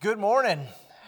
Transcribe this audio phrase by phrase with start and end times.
[0.00, 0.64] Good morning.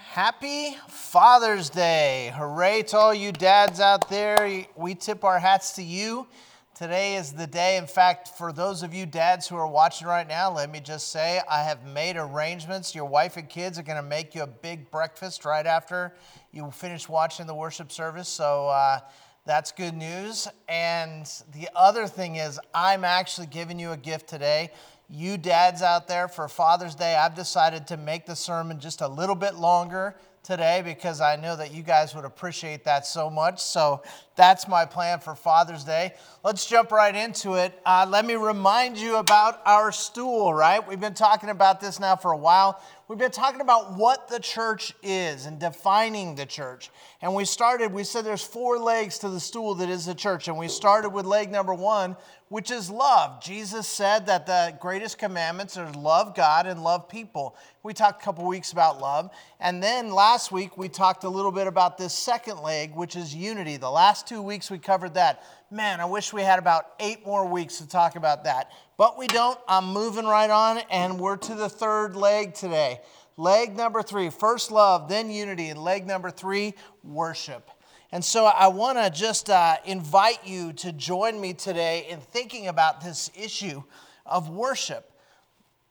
[0.09, 2.33] Happy Father's Day.
[2.35, 4.65] Hooray to all you dads out there.
[4.75, 6.27] We tip our hats to you.
[6.75, 7.77] Today is the day.
[7.77, 11.13] In fact, for those of you dads who are watching right now, let me just
[11.13, 12.93] say I have made arrangements.
[12.93, 16.13] Your wife and kids are going to make you a big breakfast right after
[16.51, 18.29] you finish watching the worship service.
[18.29, 18.99] So, uh,
[19.47, 20.49] that's good news.
[20.69, 24.73] And the other thing is, I'm actually giving you a gift today
[25.11, 29.09] you dads out there for Father's Day, I've decided to make the sermon just a
[29.09, 33.61] little bit longer today because I know that you guys would appreciate that so much.
[33.61, 34.03] So
[34.41, 36.15] that's my plan for Father's Day.
[36.43, 37.79] Let's jump right into it.
[37.85, 40.81] Uh, let me remind you about our stool, right?
[40.89, 42.83] We've been talking about this now for a while.
[43.07, 46.91] We've been talking about what the church is and defining the church.
[47.21, 50.49] And we started, we said there's four legs to the stool that is the church.
[50.49, 52.17] And we started with leg number one,
[52.51, 53.43] which is love.
[53.43, 57.57] Jesus said that the greatest commandments are love God and love people.
[57.83, 59.31] We talked a couple weeks about love.
[59.59, 63.35] And then last week we talked a little bit about this second leg, which is
[63.35, 63.77] unity.
[63.77, 65.43] The last two weeks we covered that.
[65.73, 68.71] Man, I wish we had about eight more weeks to talk about that.
[68.97, 69.59] But we don't.
[69.67, 73.01] I'm moving right on, and we're to the third leg today.
[73.37, 75.71] Leg number three, first love, then unity.
[75.71, 77.73] And leg number three, worship.
[78.13, 82.69] And so I want to just uh, invite you to join me today in thinking
[82.69, 83.83] about this issue
[84.25, 85.11] of worship.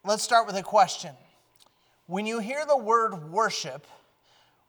[0.05, 1.11] Let's start with a question.
[2.05, 3.85] When you hear the word worship,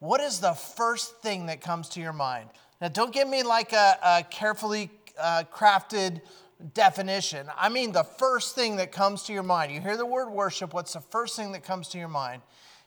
[0.01, 2.51] what is the first thing that comes to your mind?
[2.81, 6.21] Now, don't give me like a, a carefully uh, crafted
[6.75, 7.47] definition.
[7.57, 9.73] I mean, the first thing that comes to your mind.
[9.73, 12.43] You hear the word worship, what's the first thing that comes to your mind?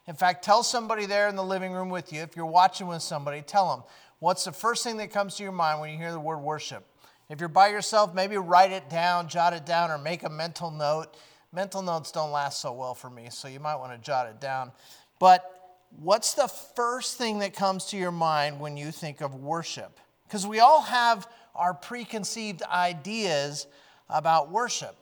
[0.06, 3.02] In fact, tell somebody there in the living room with you, if you're watching with
[3.02, 3.84] somebody, tell them,
[4.18, 6.84] what's the first thing that comes to your mind when you hear the word worship?
[7.30, 10.70] If you're by yourself, maybe write it down, jot it down, or make a mental
[10.70, 11.16] note.
[11.52, 14.40] Mental notes don't last so well for me, so you might want to jot it
[14.40, 14.72] down.
[15.18, 15.63] But
[16.00, 19.98] what's the first thing that comes to your mind when you think of worship?
[20.26, 23.66] Because we all have our preconceived ideas
[24.08, 24.96] about worship.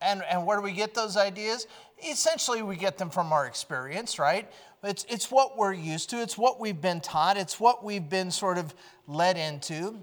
[0.00, 1.66] And, and where do we get those ideas?
[2.08, 4.50] Essentially, we get them from our experience, right?
[4.84, 8.30] It's, it's what we're used to, it's what we've been taught, it's what we've been
[8.30, 8.72] sort of
[9.08, 9.98] led into.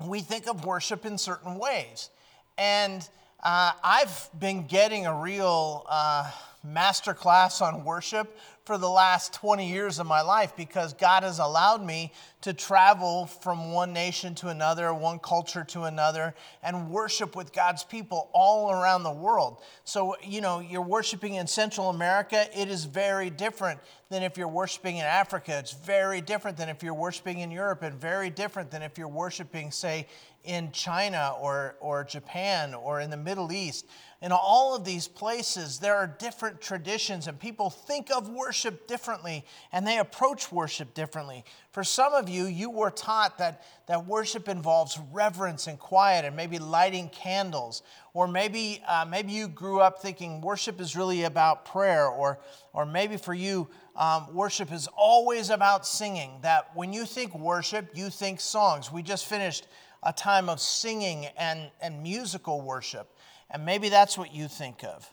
[0.00, 2.10] We think of worship in certain ways.
[2.58, 3.08] And
[3.42, 6.30] uh, I've been getting a real uh,
[6.64, 11.38] master class on worship for the last 20 years of my life because God has
[11.38, 17.36] allowed me to travel from one nation to another, one culture to another, and worship
[17.36, 19.60] with God's people all around the world.
[19.84, 24.48] So, you know, you're worshiping in Central America, it is very different than if you're
[24.48, 25.58] worshiping in Africa.
[25.58, 29.08] It's very different than if you're worshiping in Europe, and very different than if you're
[29.08, 30.06] worshiping, say,
[30.44, 33.86] in China or, or Japan or in the Middle East.
[34.22, 39.44] In all of these places, there are different traditions, and people think of worship differently
[39.70, 41.44] and they approach worship differently.
[41.72, 46.34] For some of you, you were taught that, that worship involves reverence and quiet and
[46.34, 47.82] maybe lighting candles.
[48.14, 52.06] Or maybe, uh, maybe you grew up thinking worship is really about prayer.
[52.06, 52.38] Or,
[52.72, 56.38] or maybe for you, um, worship is always about singing.
[56.42, 58.90] That when you think worship, you think songs.
[58.90, 59.66] We just finished
[60.04, 63.16] a time of singing and, and musical worship.
[63.50, 65.12] And maybe that's what you think of.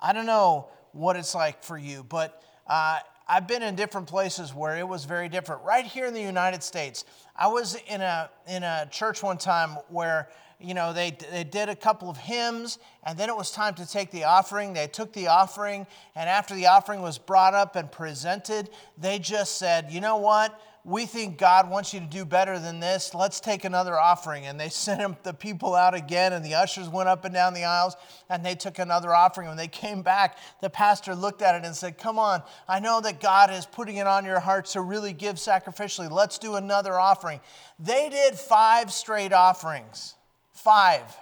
[0.00, 4.54] I don't know what it's like for you, but uh, I've been in different places
[4.54, 5.62] where it was very different.
[5.64, 7.04] Right here in the United States,
[7.36, 10.28] I was in a, in a church one time where
[10.60, 13.88] you know, they, they did a couple of hymns, and then it was time to
[13.88, 14.72] take the offering.
[14.72, 19.58] They took the offering, and after the offering was brought up and presented, they just
[19.58, 20.60] said, you know what?
[20.84, 23.14] We think God wants you to do better than this.
[23.14, 24.46] Let's take another offering.
[24.46, 27.64] And they sent the people out again, and the ushers went up and down the
[27.64, 27.96] aisles,
[28.28, 29.48] and they took another offering.
[29.48, 33.00] When they came back, the pastor looked at it and said, Come on, I know
[33.00, 36.10] that God is putting it on your heart to really give sacrificially.
[36.10, 37.40] Let's do another offering.
[37.78, 40.14] They did five straight offerings.
[40.52, 41.16] Five.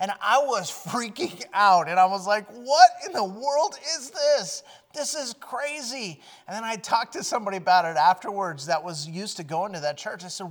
[0.00, 1.88] And I was freaking out.
[1.88, 4.62] And I was like, what in the world is this?
[4.98, 6.20] This is crazy.
[6.48, 9.80] And then I talked to somebody about it afterwards that was used to going to
[9.80, 10.24] that church.
[10.24, 10.50] I said,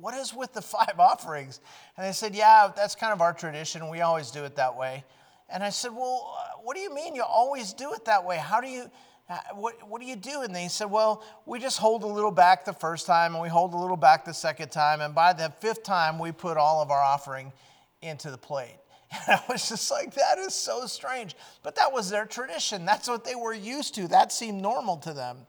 [0.00, 1.60] what is with the five offerings?
[1.96, 3.90] And they said, yeah, that's kind of our tradition.
[3.90, 5.04] We always do it that way.
[5.50, 8.38] And I said, well, what do you mean you always do it that way?
[8.38, 8.90] How do you,
[9.28, 10.40] uh, what, what do you do?
[10.40, 13.50] And they said, well, we just hold a little back the first time and we
[13.50, 15.02] hold a little back the second time.
[15.02, 17.52] And by the fifth time, we put all of our offering
[18.00, 18.78] into the plate.
[19.28, 21.36] And I was just like, that is so strange.
[21.62, 22.84] But that was their tradition.
[22.84, 24.08] That's what they were used to.
[24.08, 25.46] That seemed normal to them.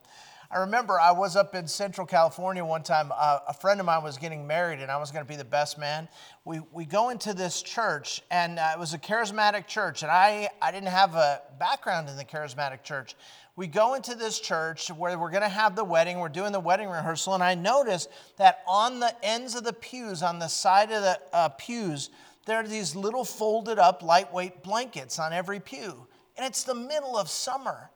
[0.48, 3.10] I remember I was up in Central California one time.
[3.12, 5.44] Uh, a friend of mine was getting married, and I was going to be the
[5.44, 6.08] best man.
[6.44, 10.48] We, we go into this church, and uh, it was a charismatic church, and I,
[10.62, 13.16] I didn't have a background in the charismatic church.
[13.56, 16.20] We go into this church where we're going to have the wedding.
[16.20, 20.22] We're doing the wedding rehearsal, and I noticed that on the ends of the pews,
[20.22, 22.10] on the side of the uh, pews,
[22.46, 26.06] there are these little folded up lightweight blankets on every pew.
[26.36, 27.90] And it's the middle of summer.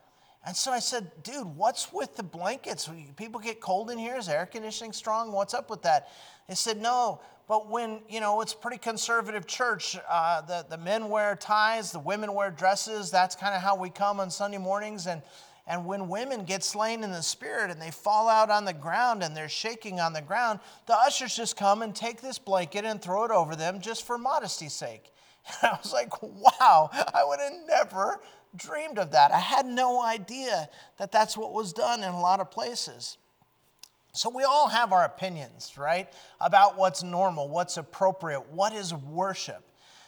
[0.44, 2.88] And so I said, dude, what's with the blankets?
[3.16, 4.16] People get cold in here.
[4.16, 5.32] Is air conditioning strong?
[5.32, 6.08] What's up with that?
[6.48, 11.08] They said, no, but when, you know, it's pretty conservative church, uh, the, the men
[11.08, 13.10] wear ties, the women wear dresses.
[13.10, 15.06] That's kind of how we come on Sunday mornings.
[15.06, 15.22] And,
[15.70, 19.22] and when women get slain in the spirit and they fall out on the ground
[19.22, 23.00] and they're shaking on the ground, the ushers just come and take this blanket and
[23.00, 25.12] throw it over them just for modesty's sake.
[25.62, 28.20] And I was like, wow, I would have never
[28.56, 29.30] dreamed of that.
[29.30, 30.68] I had no idea
[30.98, 33.16] that that's what was done in a lot of places.
[34.12, 36.08] So we all have our opinions, right?
[36.40, 39.62] About what's normal, what's appropriate, what is worship.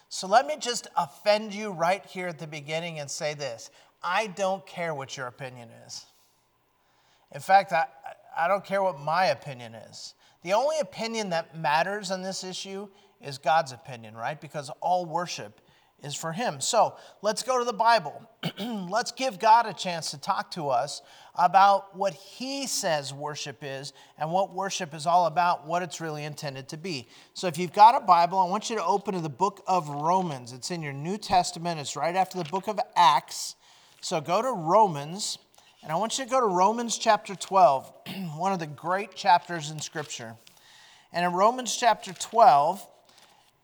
[0.08, 3.70] So let me just offend you right here at the beginning and say this
[4.02, 6.04] I don't care what your opinion is.
[7.34, 7.86] In fact, I,
[8.36, 10.14] I don't care what my opinion is.
[10.42, 12.88] The only opinion that matters on this issue
[13.20, 14.40] is God's opinion, right?
[14.40, 15.60] Because all worship
[16.02, 16.60] is for him.
[16.60, 18.28] So let's go to the Bible.
[18.90, 21.00] let's give God a chance to talk to us
[21.36, 26.24] about what he says worship is and what worship is all about, what it's really
[26.24, 27.08] intended to be.
[27.34, 29.88] So if you've got a Bible, I want you to open to the book of
[29.88, 30.52] Romans.
[30.52, 33.54] It's in your New Testament, it's right after the book of Acts.
[34.04, 35.38] So go to Romans,
[35.80, 37.92] and I want you to go to Romans chapter 12,
[38.36, 40.34] one of the great chapters in Scripture.
[41.12, 42.84] And in Romans chapter 12,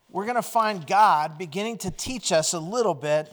[0.08, 3.28] we're going to find God beginning to teach us a little bit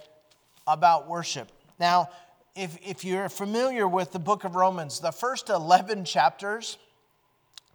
[0.66, 1.52] about worship.
[1.80, 2.10] Now,
[2.56, 6.80] if, if you're familiar with the book of Romans, the first 11 chapters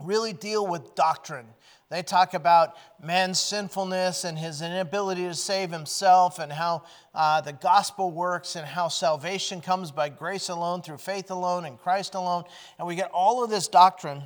[0.01, 1.47] really deal with doctrine.
[1.91, 7.53] They talk about man's sinfulness and his inability to save himself, and how uh, the
[7.53, 12.45] gospel works, and how salvation comes by grace alone, through faith alone, and Christ alone.
[12.79, 14.23] And we get all of this doctrine.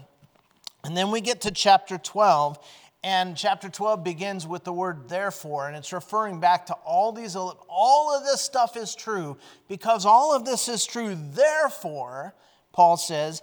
[0.84, 2.58] And then we get to chapter 12,
[3.02, 7.34] and chapter 12 begins with the word therefore, and it's referring back to all these,
[7.34, 9.38] all of this stuff is true.
[9.68, 12.34] Because all of this is true, therefore,
[12.72, 13.42] Paul says,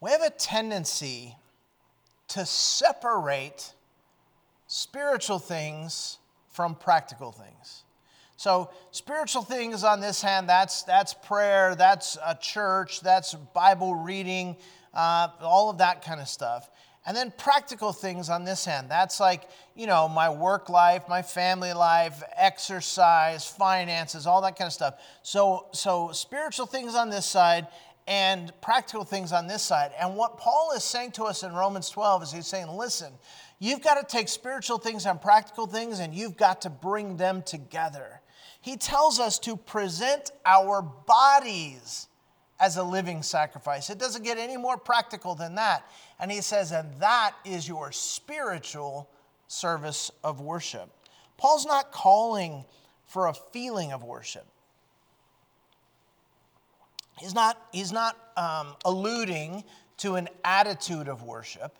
[0.00, 1.36] We have a tendency
[2.28, 3.72] to separate
[4.66, 6.18] spiritual things
[6.52, 7.84] from practical things.
[8.38, 14.56] So, spiritual things on this hand, that's, that's prayer, that's a church, that's Bible reading,
[14.92, 16.68] uh, all of that kind of stuff.
[17.06, 18.90] And then practical things on this hand.
[18.90, 24.66] That's like, you know, my work life, my family life, exercise, finances, all that kind
[24.66, 24.94] of stuff.
[25.22, 27.68] So, so spiritual things on this side
[28.06, 29.92] and practical things on this side.
[29.98, 33.12] And what Paul is saying to us in Romans 12 is he's saying, listen,
[33.58, 37.42] you've got to take spiritual things and practical things and you've got to bring them
[37.42, 38.20] together.
[38.60, 42.08] He tells us to present our bodies
[42.58, 43.90] as a living sacrifice.
[43.90, 45.88] It doesn't get any more practical than that.
[46.18, 49.10] And he says, and that is your spiritual
[49.46, 50.90] service of worship.
[51.36, 52.64] Paul's not calling
[53.04, 54.46] for a feeling of worship.
[57.18, 59.64] He's not, he's not um, alluding
[59.98, 61.76] to an attitude of worship.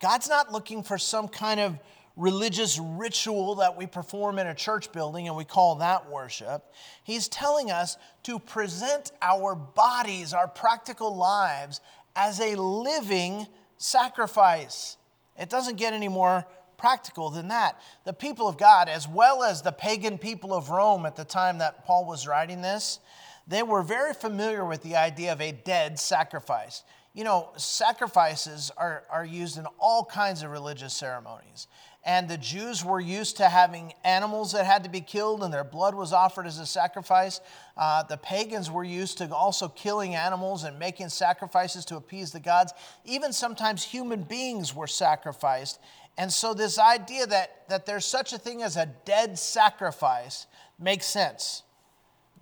[0.00, 1.78] God's not looking for some kind of
[2.16, 6.62] religious ritual that we perform in a church building and we call that worship.
[7.04, 11.80] He's telling us to present our bodies, our practical lives,
[12.14, 13.46] as a living
[13.78, 14.98] sacrifice.
[15.38, 16.46] It doesn't get any more
[16.76, 17.80] practical than that.
[18.04, 21.58] The people of God, as well as the pagan people of Rome at the time
[21.58, 22.98] that Paul was writing this,
[23.46, 26.82] they were very familiar with the idea of a dead sacrifice.
[27.14, 31.66] You know, sacrifices are, are used in all kinds of religious ceremonies.
[32.04, 35.62] And the Jews were used to having animals that had to be killed and their
[35.62, 37.40] blood was offered as a sacrifice.
[37.76, 42.40] Uh, the pagans were used to also killing animals and making sacrifices to appease the
[42.40, 42.72] gods.
[43.04, 45.78] Even sometimes human beings were sacrificed.
[46.18, 50.46] And so, this idea that, that there's such a thing as a dead sacrifice
[50.78, 51.62] makes sense.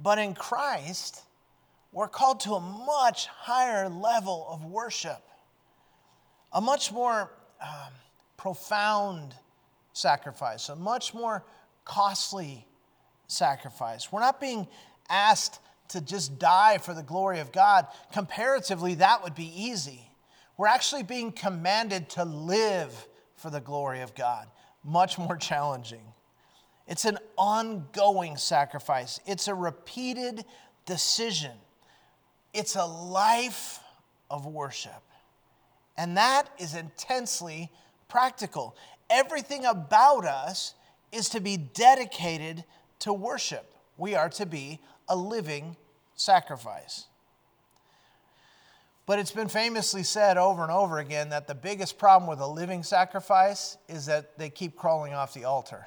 [0.02, 1.22] But in Christ,
[1.92, 5.22] we're called to a much higher level of worship,
[6.52, 7.30] a much more
[7.60, 7.92] um,
[8.36, 9.34] profound
[9.92, 11.44] sacrifice, a much more
[11.84, 12.66] costly
[13.26, 14.10] sacrifice.
[14.10, 14.66] We're not being
[15.08, 17.86] asked to just die for the glory of God.
[18.12, 20.10] Comparatively, that would be easy.
[20.56, 24.46] We're actually being commanded to live for the glory of God.
[24.84, 26.09] Much more challenging.
[26.90, 30.44] It's an ongoing sacrifice, it's a repeated
[30.86, 31.52] decision,
[32.52, 33.78] it's a life
[34.28, 35.02] of worship.
[35.96, 37.70] And that is intensely
[38.08, 38.76] practical.
[39.08, 40.74] Everything about us
[41.12, 42.64] is to be dedicated
[43.00, 43.72] to worship.
[43.96, 45.76] We are to be a living
[46.16, 47.04] sacrifice.
[49.06, 52.46] But it's been famously said over and over again that the biggest problem with a
[52.46, 55.86] living sacrifice is that they keep crawling off the altar.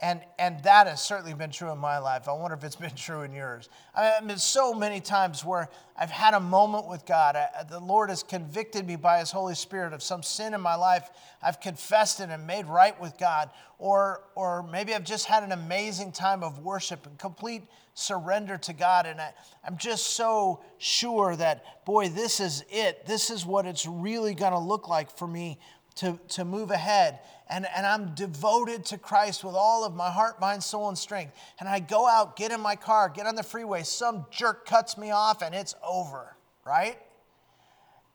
[0.00, 2.28] And, and that has certainly been true in my life.
[2.28, 3.68] I wonder if it's been true in yours.
[3.94, 7.34] I mean, so many times where I've had a moment with God.
[7.34, 10.74] I, the Lord has convicted me by His Holy Spirit of some sin in my
[10.74, 11.08] life.
[11.42, 13.50] I've confessed it and made right with God.
[13.78, 17.62] Or, or maybe I've just had an amazing time of worship and complete
[17.94, 19.06] surrender to God.
[19.06, 19.32] And I,
[19.64, 23.06] I'm just so sure that, boy, this is it.
[23.06, 25.58] This is what it's really going to look like for me
[25.96, 27.20] to, to move ahead.
[27.48, 31.34] And, and I'm devoted to Christ with all of my heart, mind, soul, and strength.
[31.58, 34.98] And I go out, get in my car, get on the freeway, some jerk cuts
[34.98, 36.98] me off, and it's over, right?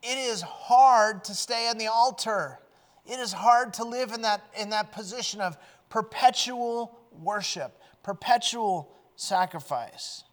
[0.03, 2.59] It is hard to stay on the altar.
[3.05, 5.57] It is hard to live in that, in that position of
[5.89, 10.23] perpetual worship, perpetual sacrifice.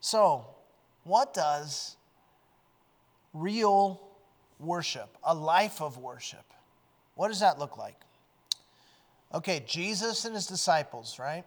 [0.00, 0.46] So,
[1.04, 1.96] what does
[3.32, 4.05] real
[4.58, 6.44] worship, a life of worship.
[7.14, 7.96] What does that look like?
[9.34, 11.44] Okay, Jesus and his disciples, right?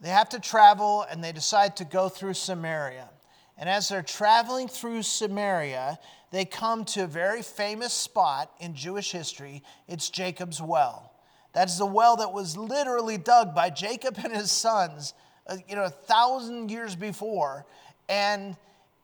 [0.00, 3.08] They have to travel and they decide to go through Samaria.
[3.56, 5.98] And as they're traveling through Samaria,
[6.32, 9.62] they come to a very famous spot in Jewish history.
[9.86, 11.12] It's Jacob's well.
[11.52, 15.14] That's the well that was literally dug by Jacob and his sons,
[15.46, 17.66] uh, you know, a thousand years before.
[18.08, 18.56] And,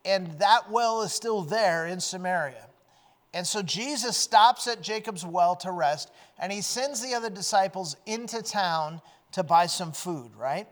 [0.04, 2.67] and that well is still there in Samaria.
[3.35, 7.97] And so Jesus stops at Jacob's well to rest, and he sends the other disciples
[8.06, 9.00] into town
[9.32, 10.66] to buy some food, right?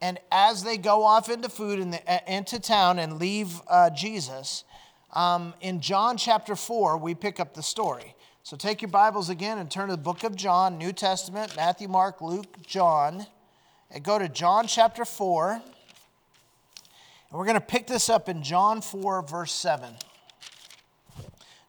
[0.00, 4.64] And as they go off into food the, uh, into town and leave uh, Jesus,
[5.12, 8.14] um, in John chapter 4, we pick up the story.
[8.42, 11.88] So take your Bibles again and turn to the book of John, New Testament, Matthew,
[11.88, 13.26] Mark, Luke, John,
[13.90, 15.52] and go to John chapter 4.
[15.52, 15.62] And
[17.38, 19.94] we're going to pick this up in John 4, verse 7.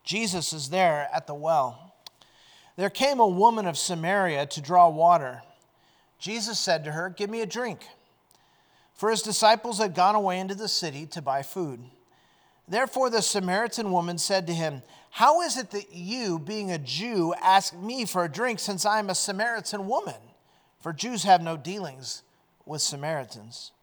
[0.10, 1.94] Jesus is there at the well.
[2.78, 5.44] There came a woman of Samaria to draw water.
[6.18, 7.86] Jesus said to her, Give me a drink.
[8.96, 11.82] For his disciples had gone away into the city to buy food.
[12.68, 17.36] Therefore, the Samaritan woman said to him, How is it that you, being a Jew,
[17.40, 20.20] ask me for a drink since I am a Samaritan woman?
[20.80, 22.24] For Jews have no dealings
[22.66, 23.74] with Samaritans.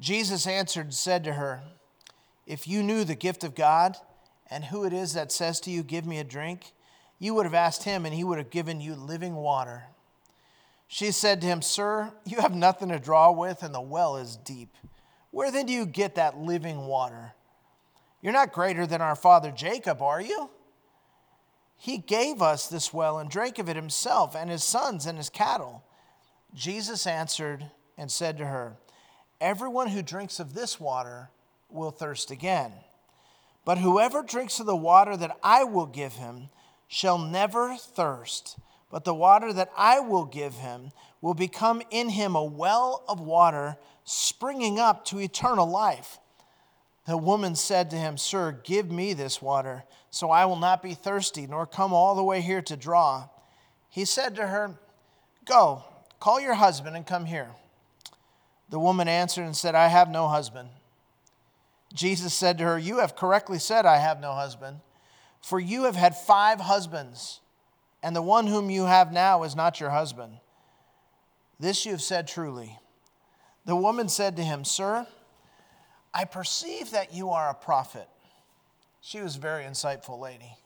[0.00, 1.60] Jesus answered and said to her,
[2.46, 3.98] If you knew the gift of God,
[4.50, 6.72] and who it is that says to you, Give me a drink,
[7.18, 9.84] you would have asked him, and he would have given you living water.
[10.88, 14.36] She said to him, Sir, you have nothing to draw with, and the well is
[14.36, 14.74] deep.
[15.30, 17.32] Where then do you get that living water?
[18.20, 20.50] You're not greater than our father Jacob, are you?
[21.76, 25.30] He gave us this well and drank of it himself, and his sons and his
[25.30, 25.84] cattle.
[26.52, 28.76] Jesus answered and said to her,
[29.40, 31.30] Everyone who drinks of this water
[31.70, 32.72] will thirst again.
[33.64, 36.48] But whoever drinks of the water that I will give him
[36.88, 38.58] shall never thirst.
[38.90, 40.90] But the water that I will give him
[41.20, 46.18] will become in him a well of water springing up to eternal life.
[47.06, 50.94] The woman said to him, Sir, give me this water, so I will not be
[50.94, 53.28] thirsty, nor come all the way here to draw.
[53.88, 54.78] He said to her,
[55.44, 55.84] Go,
[56.18, 57.50] call your husband and come here.
[58.68, 60.68] The woman answered and said, I have no husband.
[61.94, 64.80] Jesus said to her, You have correctly said, I have no husband,
[65.40, 67.40] for you have had five husbands,
[68.02, 70.38] and the one whom you have now is not your husband.
[71.58, 72.78] This you have said truly.
[73.66, 75.06] The woman said to him, Sir,
[76.14, 78.08] I perceive that you are a prophet.
[79.00, 80.56] She was a very insightful lady.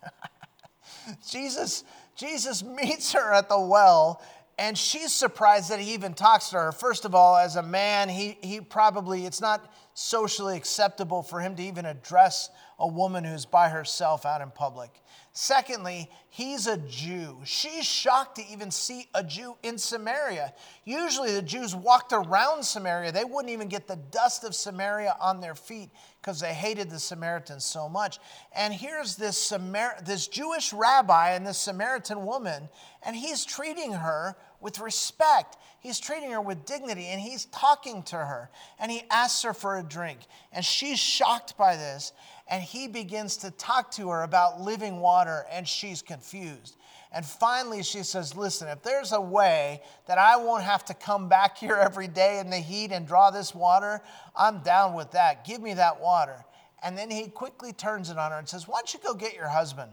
[1.28, 1.84] Jesus,
[2.16, 4.22] Jesus meets her at the well
[4.58, 6.72] and she's surprised that he even talks to her.
[6.72, 11.54] First of all, as a man, he, he probably, it's not socially acceptable for him
[11.56, 15.00] to even address a woman who's by herself out in public.
[15.36, 17.40] Secondly, he's a Jew.
[17.42, 20.54] She's shocked to even see a Jew in Samaria.
[20.84, 23.10] Usually, the Jews walked around Samaria.
[23.10, 27.00] They wouldn't even get the dust of Samaria on their feet because they hated the
[27.00, 28.20] Samaritans so much.
[28.54, 32.68] And here's this, Samar- this Jewish rabbi and this Samaritan woman,
[33.02, 35.56] and he's treating her with respect.
[35.80, 39.78] He's treating her with dignity and he's talking to her and he asks her for
[39.78, 40.20] a drink.
[40.52, 42.14] And she's shocked by this
[42.54, 46.76] and he begins to talk to her about living water and she's confused.
[47.10, 51.28] And finally, she says, Listen, if there's a way that I won't have to come
[51.28, 54.00] back here every day in the heat and draw this water,
[54.36, 55.44] I'm down with that.
[55.44, 56.44] Give me that water.
[56.80, 59.34] And then he quickly turns it on her and says, Why don't you go get
[59.34, 59.90] your husband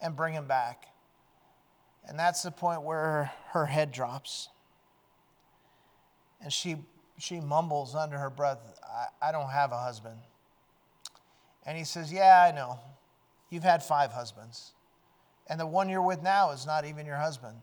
[0.00, 0.86] and bring him back?
[2.08, 4.48] And that's the point where her head drops.
[6.40, 6.78] And she,
[7.16, 10.16] she mumbles under her breath, I, I don't have a husband.
[11.66, 12.78] And he says, Yeah, I know.
[13.50, 14.72] You've had five husbands.
[15.48, 17.56] And the one you're with now is not even your husband.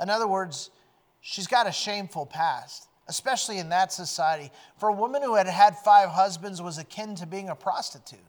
[0.00, 0.70] In other words,
[1.20, 4.50] she's got a shameful past, especially in that society.
[4.78, 8.20] For a woman who had had five husbands was akin to being a prostitute.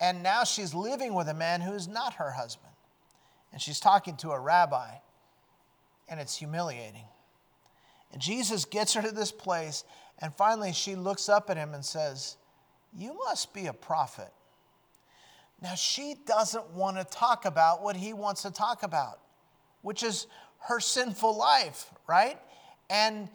[0.00, 2.68] And now she's living with a man who is not her husband
[3.52, 4.88] and she's talking to a rabbi,
[6.08, 7.04] and it's humiliating.
[8.12, 9.84] And Jesus gets her to this place,
[10.18, 12.36] and finally she looks up at him and says,
[12.96, 14.32] You must be a prophet.
[15.60, 19.18] Now, she doesn't want to talk about what he wants to talk about,
[19.82, 20.26] which is
[20.68, 22.38] her sinful life, right?
[22.88, 23.28] And,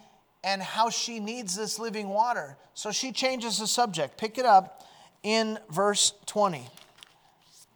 [0.43, 2.57] and how she needs this living water.
[2.73, 4.17] So she changes the subject.
[4.17, 4.83] Pick it up
[5.21, 6.65] in verse 20.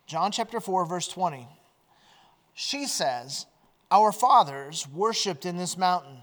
[0.06, 1.48] John chapter 4, verse 20
[2.60, 3.46] she says,
[3.92, 6.18] Our fathers worshiped in this mountain,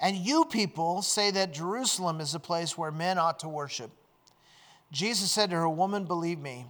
[0.00, 3.92] and you people say that Jerusalem is a place where men ought to worship.
[4.92, 6.66] Jesus said to her, Woman, believe me,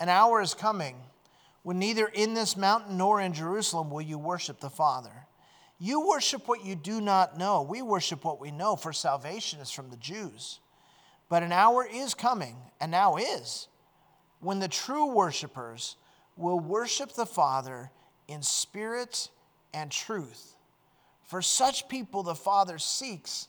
[0.00, 0.96] an hour is coming
[1.62, 5.26] when neither in this mountain nor in Jerusalem will you worship the Father.
[5.78, 7.62] You worship what you do not know.
[7.62, 10.60] We worship what we know, for salvation is from the Jews.
[11.28, 13.68] But an hour is coming, and now is,
[14.40, 15.96] when the true worshipers
[16.36, 17.90] will worship the Father
[18.28, 19.28] in spirit
[19.74, 20.54] and truth.
[21.24, 23.48] For such people, the Father seeks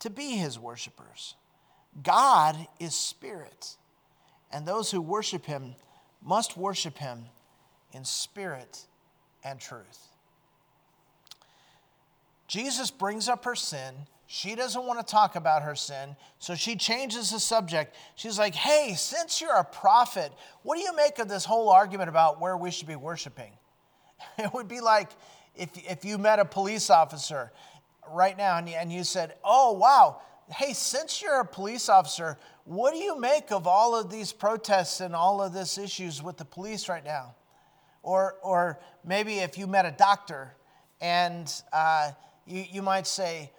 [0.00, 1.34] to be his worshipers.
[2.02, 3.76] God is spirit,
[4.52, 5.74] and those who worship him
[6.22, 7.26] must worship him
[7.92, 8.86] in spirit
[9.44, 10.08] and truth.
[12.48, 13.94] Jesus brings up her sin.
[14.26, 17.94] She doesn't want to talk about her sin, so she changes the subject.
[18.16, 22.08] She's like, Hey, since you're a prophet, what do you make of this whole argument
[22.08, 23.52] about where we should be worshiping?
[24.38, 25.10] It would be like
[25.54, 27.52] if, if you met a police officer
[28.10, 30.20] right now and you, and you said, Oh, wow,
[30.54, 35.00] hey, since you're a police officer, what do you make of all of these protests
[35.00, 37.34] and all of this issues with the police right now?
[38.02, 40.54] Or, or maybe if you met a doctor
[41.00, 42.12] and uh,
[42.46, 43.50] you, you might say,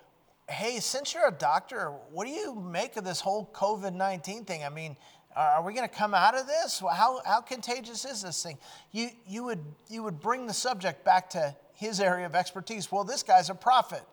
[0.47, 4.63] Hey, since you're a doctor, what do you make of this whole COVID 19 thing?
[4.63, 4.95] I mean,
[5.35, 6.79] are we going to come out of this?
[6.79, 8.59] How, how contagious is this thing?
[8.91, 12.91] You, you, would, you would bring the subject back to his area of expertise.
[12.91, 14.03] Well, this guy's a prophet.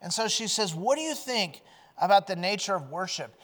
[0.00, 1.60] And so she says, What do you think
[2.00, 3.34] about the nature of worship?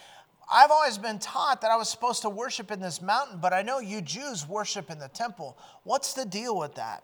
[0.51, 3.63] I've always been taught that I was supposed to worship in this mountain, but I
[3.63, 5.59] know you Jews worship in the temple.
[5.83, 7.03] What's the deal with that?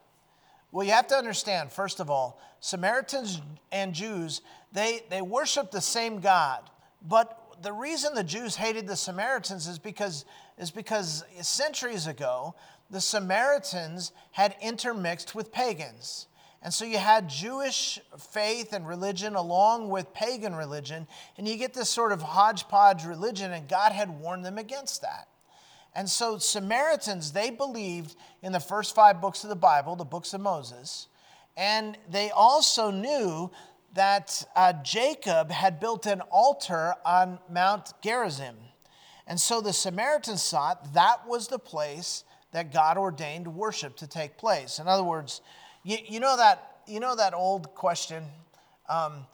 [0.72, 4.40] Well, you have to understand, first of all, Samaritans and Jews,
[4.72, 6.68] they, they worship the same God,
[7.06, 10.24] but the reason the Jews hated the Samaritans is because,
[10.58, 12.54] is because centuries ago,
[12.90, 16.26] the Samaritans had intermixed with pagans.
[16.64, 21.74] And so you had Jewish faith and religion along with pagan religion, and you get
[21.74, 25.28] this sort of hodgepodge religion, and God had warned them against that.
[25.94, 30.32] And so Samaritans, they believed in the first five books of the Bible, the books
[30.32, 31.08] of Moses,
[31.54, 33.50] and they also knew
[33.92, 38.56] that uh, Jacob had built an altar on Mount Gerizim.
[39.26, 44.38] And so the Samaritans thought that was the place that God ordained worship to take
[44.38, 44.78] place.
[44.78, 45.42] In other words,
[45.84, 48.24] you, you, know, that, you know that old question?
[48.88, 49.26] Um,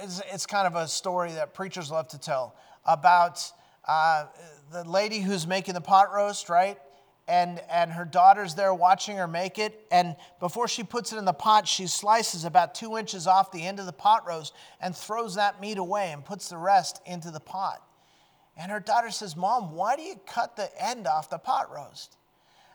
[0.00, 2.54] it's, it's, kind of a story that preachers love to tell
[2.84, 3.50] about
[3.88, 4.26] uh,
[4.72, 6.78] the lady who's making the pot roast, right?
[7.26, 9.86] and, and her daughter's there watching her make it.
[9.90, 13.64] And before she puts it in the pot, she slices about two inches off the
[13.64, 17.30] end of the pot roast and throws that meat away and puts the rest into
[17.30, 17.82] the pot.
[18.56, 22.16] And her daughter says, Mom, why do you cut the end off the pot roast?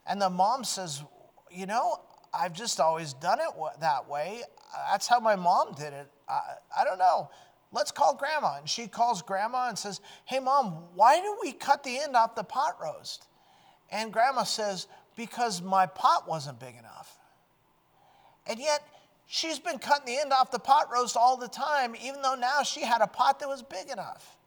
[0.05, 1.03] And the mom says,
[1.51, 2.01] You know,
[2.33, 3.49] I've just always done it
[3.81, 4.41] that way.
[4.91, 6.09] That's how my mom did it.
[6.27, 6.39] I,
[6.79, 7.29] I don't know.
[7.71, 8.57] Let's call grandma.
[8.57, 12.35] And she calls grandma and says, Hey, mom, why do we cut the end off
[12.35, 13.27] the pot roast?
[13.91, 17.17] And grandma says, because my pot wasn't big enough.
[18.47, 18.81] And yet,
[19.27, 22.63] she's been cutting the end off the pot roast all the time, even though now
[22.63, 24.37] she had a pot that was big enough.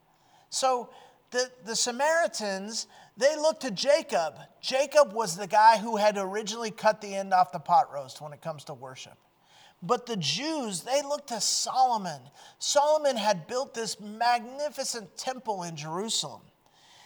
[0.51, 0.91] So
[1.33, 4.35] the, the Samaritans, they looked to Jacob.
[4.61, 8.33] Jacob was the guy who had originally cut the end off the pot roast when
[8.33, 9.17] it comes to worship.
[9.83, 12.21] But the Jews, they looked to Solomon.
[12.59, 16.43] Solomon had built this magnificent temple in Jerusalem.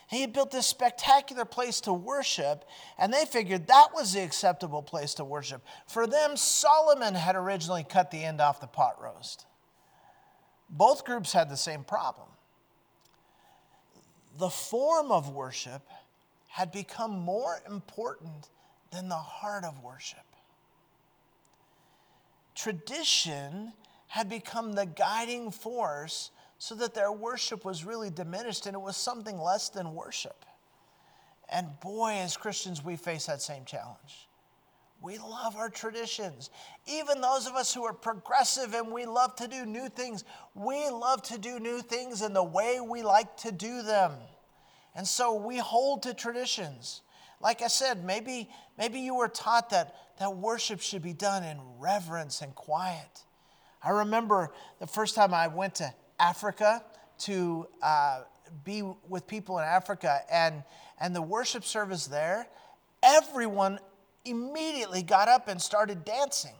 [0.09, 2.65] He had built this spectacular place to worship,
[2.99, 5.65] and they figured that was the acceptable place to worship.
[5.89, 9.47] For them, Solomon had originally cut the end off the pot roast.
[10.69, 12.29] Both groups had the same problem.
[14.38, 15.83] The form of worship
[16.49, 18.51] had become more important
[18.90, 20.25] than the heart of worship.
[22.55, 23.72] Tradition
[24.09, 28.96] had become the guiding force so that their worship was really diminished and it was
[28.96, 30.44] something less than worship.
[31.49, 34.26] And boy, as Christians, we face that same challenge.
[35.01, 36.51] We love our traditions.
[36.87, 40.89] Even those of us who are progressive and we love to do new things, we
[40.89, 44.13] love to do new things in the way we like to do them.
[44.95, 47.03] And so we hold to traditions.
[47.41, 51.59] Like I said, maybe, maybe you were taught that, that worship should be done in
[51.79, 53.25] reverence and quiet.
[53.83, 56.83] I remember the first time I went to Africa
[57.19, 58.23] to uh,
[58.65, 60.63] be with people in Africa, and,
[60.99, 62.49] and the worship service there,
[63.03, 63.79] everyone
[64.27, 66.55] immediately got up and started dancing.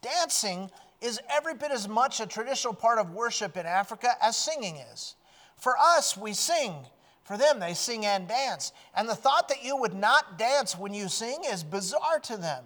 [0.00, 4.76] Dancing is every bit as much a traditional part of worship in Africa as singing
[4.92, 5.16] is.
[5.56, 6.74] For us, we sing.
[7.24, 8.72] For them, they sing and dance.
[8.94, 12.64] And the thought that you would not dance when you sing is bizarre to them.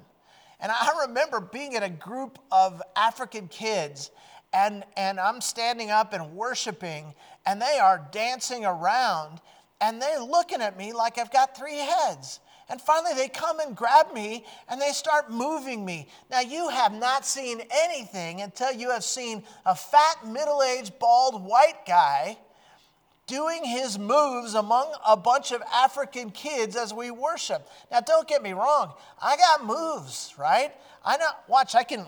[0.60, 4.10] And I remember being in a group of African kids
[4.52, 9.40] and, and I'm standing up and worshiping, and they are dancing around,
[9.80, 12.40] and they're looking at me like I've got three heads.
[12.68, 16.08] And finally, they come and grab me and they start moving me.
[16.30, 21.44] Now, you have not seen anything until you have seen a fat, middle aged, bald,
[21.44, 22.38] white guy
[23.26, 27.68] doing his moves among a bunch of African kids as we worship.
[27.90, 30.72] Now, don't get me wrong, I got moves, right?
[31.04, 32.06] I know, watch, I can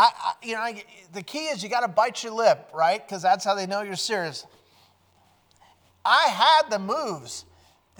[0.00, 3.06] I, you know, I, the key is you got to bite your lip, right?
[3.06, 4.46] Because that's how they know you're serious.
[6.06, 7.44] I had the moves.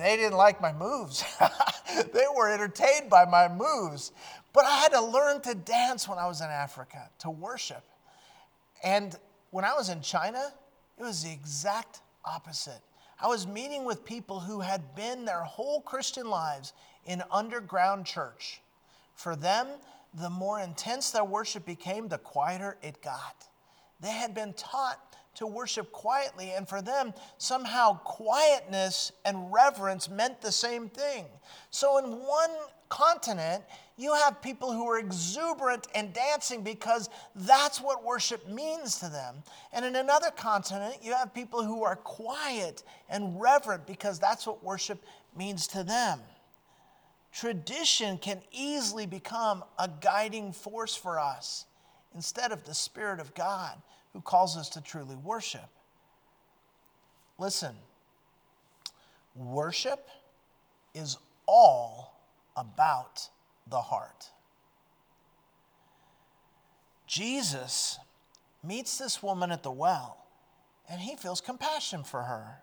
[0.01, 1.23] They didn't like my moves.
[2.13, 4.13] they were entertained by my moves.
[4.55, 7.85] But I had to learn to dance when I was in Africa, to worship.
[8.83, 9.15] And
[9.51, 10.53] when I was in China,
[10.99, 12.81] it was the exact opposite.
[13.21, 16.73] I was meeting with people who had been their whole Christian lives
[17.05, 18.63] in underground church.
[19.15, 19.67] For them,
[20.15, 23.47] the more intense their worship became, the quieter it got.
[24.01, 30.41] They had been taught to worship quietly, and for them, somehow quietness and reverence meant
[30.41, 31.27] the same thing.
[31.71, 32.51] So, in one
[32.89, 33.63] continent,
[33.97, 39.37] you have people who are exuberant and dancing because that's what worship means to them.
[39.73, 44.65] And in another continent, you have people who are quiet and reverent because that's what
[44.65, 45.03] worship
[45.37, 46.21] means to them.
[47.33, 51.67] Tradition can easily become a guiding force for us
[52.15, 53.81] instead of the Spirit of God
[54.13, 55.69] who calls us to truly worship.
[57.39, 57.75] Listen,
[59.35, 60.09] worship
[60.95, 62.21] is all
[62.57, 63.29] about
[63.69, 64.31] the heart.
[67.07, 67.99] Jesus
[68.63, 70.19] meets this woman at the well
[70.89, 72.63] and he feels compassion for her.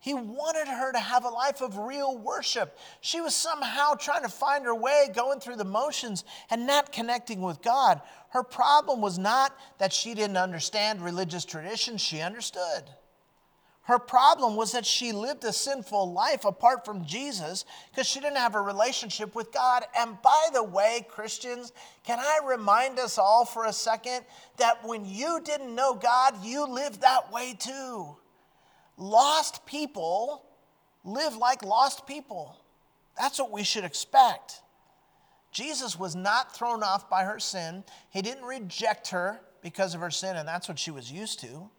[0.00, 2.78] He wanted her to have a life of real worship.
[3.00, 7.42] She was somehow trying to find her way, going through the motions and not connecting
[7.42, 8.00] with God.
[8.30, 12.84] Her problem was not that she didn't understand religious traditions, she understood.
[13.88, 18.36] Her problem was that she lived a sinful life apart from Jesus because she didn't
[18.36, 19.82] have a relationship with God.
[19.98, 21.72] And by the way, Christians,
[22.04, 24.26] can I remind us all for a second
[24.58, 28.17] that when you didn't know God, you lived that way too
[28.98, 30.44] lost people
[31.04, 32.56] live like lost people.
[33.16, 34.60] That's what we should expect.
[35.50, 37.84] Jesus was not thrown off by her sin.
[38.10, 41.70] He didn't reject her because of her sin, and that's what she was used to.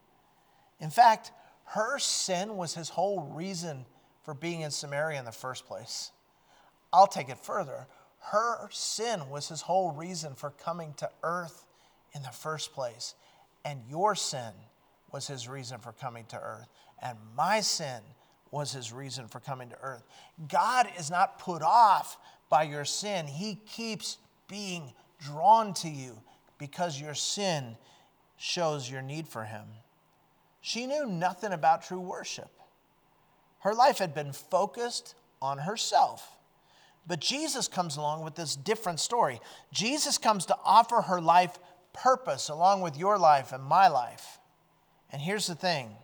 [0.79, 1.31] In fact,
[1.65, 3.85] her sin was his whole reason
[4.23, 6.11] for being in Samaria in the first place.
[6.91, 7.87] I'll take it further.
[8.19, 11.65] Her sin was his whole reason for coming to earth
[12.13, 13.13] in the first place.
[13.63, 14.51] And your sin
[15.11, 16.67] was his reason for coming to earth
[17.01, 18.01] and my sin
[18.51, 20.03] was his reason for coming to earth.
[20.47, 22.17] God is not put off
[22.49, 26.19] by your sin, he keeps being drawn to you
[26.57, 27.77] because your sin
[28.37, 29.65] shows your need for him.
[30.61, 32.49] She knew nothing about true worship.
[33.59, 36.37] Her life had been focused on herself
[37.07, 39.41] But Jesus comes along with this different story.
[39.73, 41.57] Jesus comes to offer her life
[41.93, 44.39] purpose along with your life and my life.
[45.11, 45.95] And here's the thing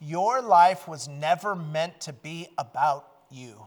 [0.00, 3.66] your life was never meant to be about you.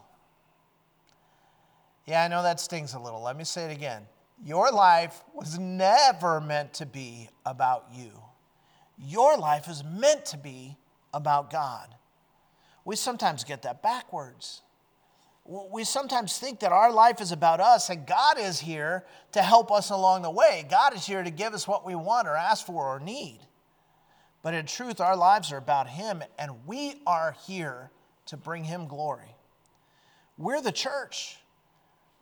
[2.06, 3.22] Yeah, I know that stings a little.
[3.22, 4.04] Let me say it again.
[4.44, 8.12] Your life was never meant to be about you.
[8.98, 10.78] Your life is meant to be
[11.13, 11.94] about God.
[12.86, 14.62] We sometimes get that backwards.
[15.46, 19.72] We sometimes think that our life is about us and God is here to help
[19.72, 20.65] us along the way.
[20.70, 23.39] God is here to give us what we want or ask for or need.
[24.41, 27.91] But in truth, our lives are about Him and we are here
[28.27, 29.36] to bring Him glory.
[30.38, 31.38] We're the church.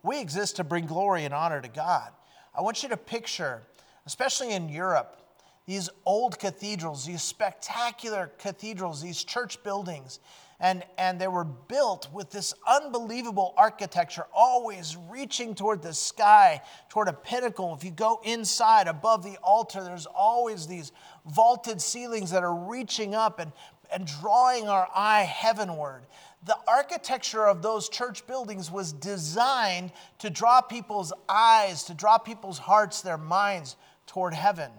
[0.04, 2.12] We exist to bring glory and honor to God.
[2.56, 3.62] I want you to picture,
[4.06, 5.18] especially in Europe,
[5.66, 10.20] these old cathedrals, these spectacular cathedrals, these church buildings.
[10.62, 17.08] And, and they were built with this unbelievable architecture, always reaching toward the sky, toward
[17.08, 17.74] a pinnacle.
[17.74, 20.92] If you go inside above the altar, there's always these
[21.26, 23.54] vaulted ceilings that are reaching up and,
[23.90, 26.02] and drawing our eye heavenward.
[26.44, 32.60] The architecture of those church buildings was designed to draw people's eyes, to draw people's
[32.60, 34.72] hearts, their minds toward heaven.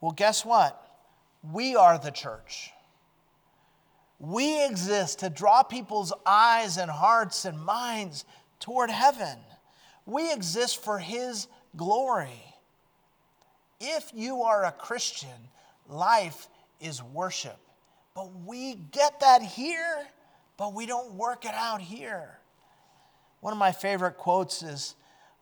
[0.00, 0.80] Well, guess what?
[1.52, 2.73] We are the church.
[4.24, 8.24] We exist to draw people's eyes and hearts and minds
[8.58, 9.38] toward heaven.
[10.06, 12.42] We exist for His glory.
[13.80, 15.28] If you are a Christian,
[15.88, 16.48] life
[16.80, 17.58] is worship.
[18.14, 20.06] But we get that here,
[20.56, 22.38] but we don't work it out here.
[23.40, 24.94] One of my favorite quotes is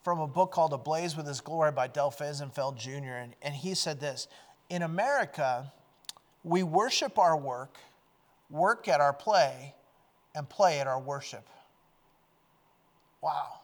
[0.02, 3.74] from a book called Ablaze with His Glory by Del Fehsenfeld Jr., and, and he
[3.74, 4.26] said this
[4.68, 5.70] in America,
[6.42, 7.76] we worship our work,
[8.52, 9.74] work at our play,
[10.34, 11.48] and play at our worship.
[13.20, 13.60] Wow.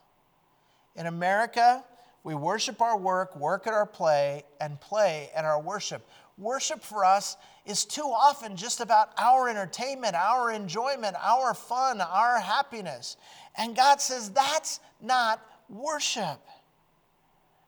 [0.96, 1.84] In America,
[2.24, 6.06] we worship our work, work at our play, and play at our worship.
[6.36, 12.40] Worship for us is too often just about our entertainment, our enjoyment, our fun, our
[12.40, 13.16] happiness.
[13.56, 16.40] And God says that's not worship.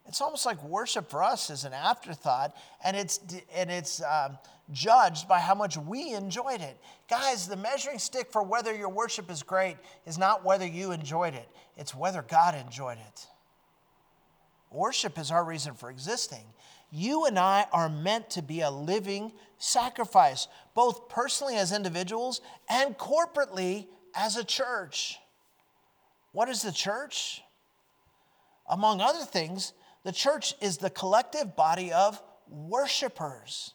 [0.06, 3.20] It's almost like worship for us is an afterthought, and it's,
[3.54, 4.38] and it's um,
[4.72, 6.78] judged by how much we enjoyed it.
[7.08, 11.34] Guys, the measuring stick for whether your worship is great is not whether you enjoyed
[11.34, 13.26] it, it's whether God enjoyed it.
[14.70, 16.44] Worship is our reason for existing.
[16.92, 22.96] You and I are meant to be a living sacrifice, both personally as individuals and
[22.96, 25.18] corporately as a church.
[26.32, 27.42] What is the church?
[28.68, 29.72] Among other things,
[30.04, 33.74] the church is the collective body of worshipers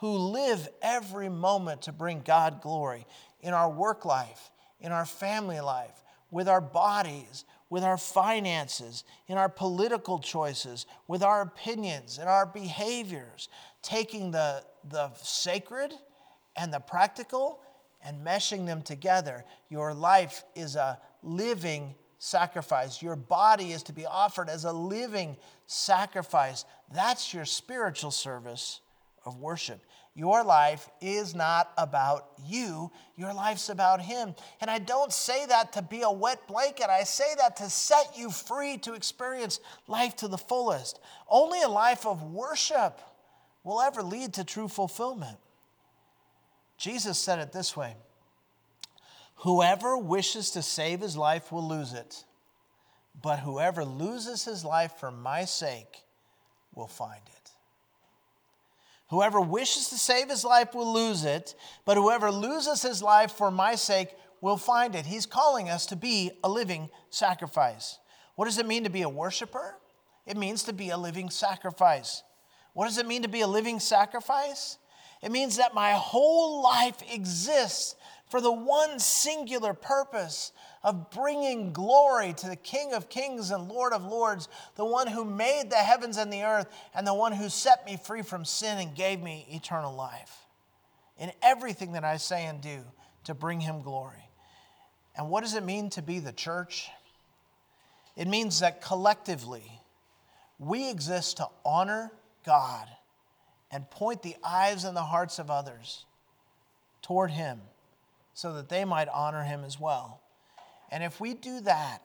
[0.00, 3.06] who live every moment to bring God glory
[3.40, 9.36] in our work life, in our family life, with our bodies, with our finances, in
[9.36, 13.48] our political choices, with our opinions and our behaviors,
[13.82, 15.92] taking the, the sacred
[16.56, 17.60] and the practical
[18.02, 19.44] and meshing them together.
[19.68, 23.02] Your life is a living sacrifice.
[23.02, 26.64] Your body is to be offered as a living sacrifice.
[26.92, 28.80] That's your spiritual service
[29.24, 29.80] of worship.
[30.14, 34.34] Your life is not about you, your life's about Him.
[34.60, 38.16] And I don't say that to be a wet blanket, I say that to set
[38.16, 40.98] you free to experience life to the fullest.
[41.28, 43.00] Only a life of worship
[43.62, 45.38] will ever lead to true fulfillment.
[46.78, 47.94] Jesus said it this way
[49.42, 52.24] Whoever wishes to save his life will lose it,
[53.22, 56.02] but whoever loses his life for my sake
[56.74, 57.37] will find it.
[59.10, 63.50] Whoever wishes to save his life will lose it, but whoever loses his life for
[63.50, 65.06] my sake will find it.
[65.06, 67.98] He's calling us to be a living sacrifice.
[68.36, 69.78] What does it mean to be a worshiper?
[70.26, 72.22] It means to be a living sacrifice.
[72.74, 74.78] What does it mean to be a living sacrifice?
[75.22, 77.96] It means that my whole life exists
[78.28, 83.92] for the one singular purpose of bringing glory to the King of Kings and Lord
[83.92, 87.48] of Lords, the one who made the heavens and the earth, and the one who
[87.48, 90.46] set me free from sin and gave me eternal life.
[91.18, 92.84] In everything that I say and do,
[93.24, 94.28] to bring him glory.
[95.16, 96.88] And what does it mean to be the church?
[98.16, 99.80] It means that collectively,
[100.58, 102.12] we exist to honor
[102.44, 102.88] God
[103.70, 106.04] and point the eyes and the hearts of others
[107.02, 107.60] toward him
[108.38, 110.20] so that they might honor him as well.
[110.92, 111.98] And if we do that,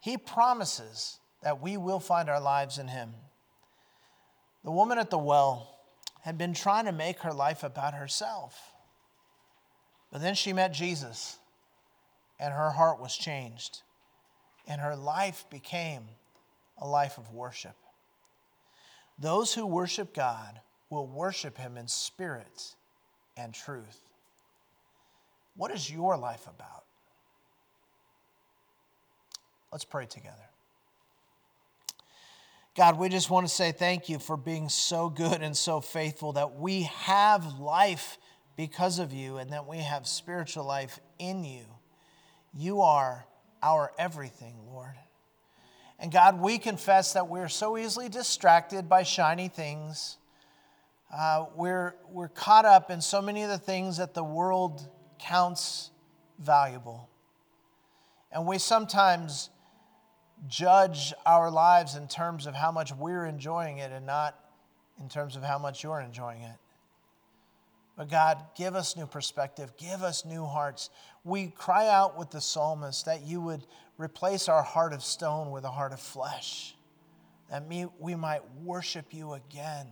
[0.00, 3.10] he promises that we will find our lives in him.
[4.64, 5.76] The woman at the well
[6.22, 8.58] had been trying to make her life about herself.
[10.10, 11.36] But then she met Jesus,
[12.40, 13.82] and her heart was changed,
[14.66, 16.04] and her life became
[16.78, 17.76] a life of worship.
[19.18, 22.74] Those who worship God will worship him in spirit
[23.36, 24.00] and truth.
[25.56, 26.84] What is your life about?
[29.70, 30.36] Let's pray together.
[32.74, 36.32] God, we just want to say thank you for being so good and so faithful
[36.32, 38.16] that we have life
[38.56, 41.64] because of you and that we have spiritual life in you.
[42.54, 43.26] You are
[43.62, 44.94] our everything, Lord.
[45.98, 50.16] And God, we confess that we're so easily distracted by shiny things.
[51.14, 54.88] Uh, we're, we're caught up in so many of the things that the world
[55.26, 55.90] counts
[56.38, 57.08] valuable.
[58.30, 59.50] And we sometimes
[60.48, 64.38] judge our lives in terms of how much we're enjoying it and not
[65.00, 66.56] in terms of how much you're enjoying it.
[67.96, 70.88] But God, give us new perspective, give us new hearts.
[71.24, 73.66] We cry out with the psalmist that you would
[73.98, 76.74] replace our heart of stone with a heart of flesh,
[77.50, 77.64] that
[78.00, 79.86] we might worship you again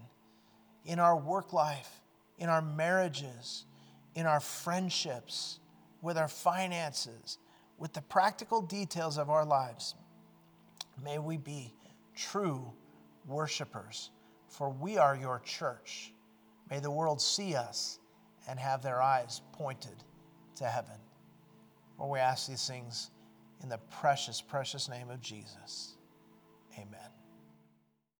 [0.86, 2.00] in our work life,
[2.38, 3.66] in our marriages,
[4.14, 5.60] in our friendships,
[6.02, 7.38] with our finances,
[7.78, 9.94] with the practical details of our lives.
[11.02, 11.74] May we be
[12.14, 12.72] true
[13.26, 14.10] worshipers,
[14.48, 16.12] for we are your church.
[16.70, 17.98] May the world see us
[18.48, 20.04] and have their eyes pointed
[20.56, 20.96] to heaven.
[21.96, 23.10] For we ask these things
[23.62, 25.96] in the precious, precious name of Jesus.
[26.78, 27.19] Amen.